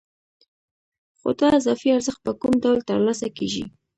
[1.17, 3.63] خو دا اضافي ارزښت په کوم ډول ترلاسه کېږي